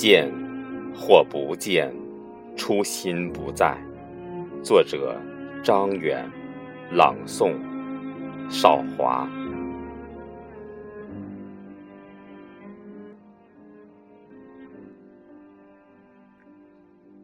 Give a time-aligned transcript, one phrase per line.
[0.00, 0.32] 见
[0.96, 1.94] 或不见，
[2.56, 3.76] 初心不在。
[4.62, 5.14] 作者：
[5.62, 6.24] 张远，
[6.90, 7.52] 朗诵：
[8.48, 9.28] 少华。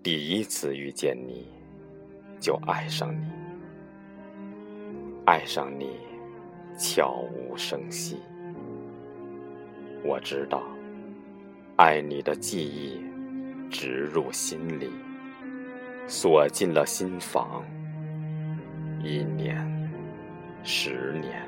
[0.02, 1.48] 第一次遇见你，
[2.38, 3.24] 就爱上你，
[5.24, 5.96] 爱上你，
[6.76, 8.18] 悄无声息。
[10.04, 10.62] 我知道，
[11.76, 13.04] 爱你的记忆
[13.70, 14.90] 植入心里，
[16.06, 17.62] 锁进了心房。
[19.04, 19.58] 一年、
[20.64, 21.46] 十年、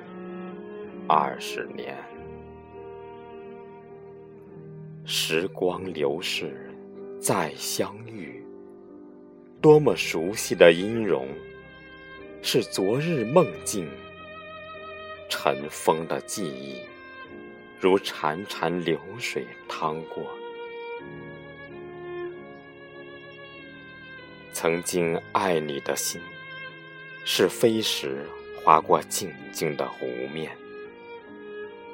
[1.09, 1.97] 二十年，
[5.07, 6.71] 时光流逝，
[7.19, 8.45] 再相遇，
[9.63, 11.27] 多么熟悉的音容，
[12.43, 13.89] 是昨日梦境，
[15.31, 16.83] 尘封的记忆。
[17.81, 20.27] 如潺潺流水淌过，
[24.53, 26.21] 曾经爱你的心，
[27.25, 28.27] 是飞时
[28.65, 30.51] 划过静静的湖面，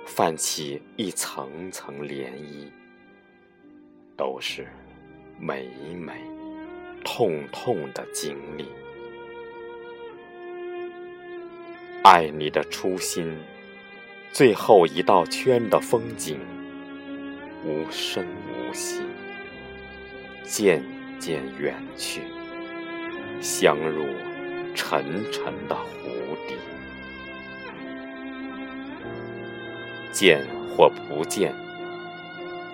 [0.06, 2.70] 泛起一层层涟漪，
[4.16, 4.66] 都是
[5.38, 6.14] 美美
[7.04, 8.66] 痛痛的经历。
[12.04, 13.36] 爱你的初心。
[14.34, 16.40] 最后一道圈的风景，
[17.64, 19.00] 无声无息，
[20.42, 20.82] 渐
[21.20, 22.20] 渐远去，
[23.40, 24.04] 相入
[24.74, 26.10] 沉沉的湖
[26.48, 26.56] 底。
[30.10, 31.54] 见或不见，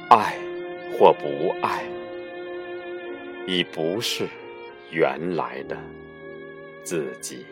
[0.09, 0.39] 爱
[0.99, 1.85] 或不爱，
[3.47, 4.27] 已不是
[4.91, 5.77] 原来的
[6.83, 7.45] 自己。